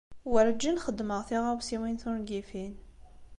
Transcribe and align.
Werǧin 0.31 0.81
xeddmeɣ 0.85 1.21
tiɣawsiwin 1.27 1.97
tungifin. 2.01 2.73